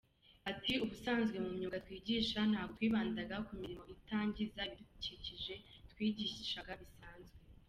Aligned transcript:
Ati 0.49 0.73
“Ubusanzwe 0.83 1.37
mu 1.45 1.51
myuga 1.57 1.81
twigisha 1.85 2.39
ntabwo 2.49 2.71
twibandaga 2.75 3.35
ku 3.45 3.51
mirimo 3.61 3.83
itangiza 3.95 4.61
ibidukikije, 4.73 5.53
twigishaga 5.91 6.73
bisanzwe. 6.81 7.35